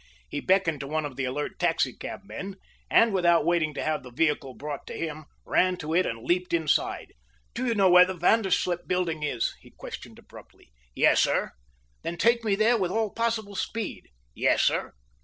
He 0.27 0.39
beckoned 0.39 0.79
to 0.79 0.87
one 0.87 1.05
of 1.05 1.15
the 1.15 1.25
alert 1.25 1.59
taxicabmen, 1.59 2.55
and 2.89 3.13
without 3.13 3.45
waiting 3.45 3.71
to 3.75 3.83
have 3.83 4.01
the 4.01 4.09
vehicle 4.09 4.55
brought 4.55 4.87
to 4.87 4.97
him, 4.97 5.25
ran 5.45 5.77
to 5.77 5.93
it 5.93 6.07
and 6.07 6.23
leaped 6.23 6.53
inside. 6.53 7.13
"Do 7.53 7.67
you 7.67 7.75
know 7.75 7.87
where 7.87 8.05
the 8.05 8.15
Vanderslip 8.17 8.87
Building 8.87 9.21
is?" 9.21 9.53
he 9.59 9.69
questioned 9.69 10.17
abruptly. 10.17 10.71
"Yes, 10.95 11.21
sir." 11.21 11.51
"Then 12.01 12.17
take 12.17 12.43
me 12.43 12.55
there 12.55 12.79
with 12.79 12.89
all 12.89 13.11
possible 13.11 13.53
speed." 13.55 14.07
"Yes, 14.33 14.63
sir." 14.63 14.93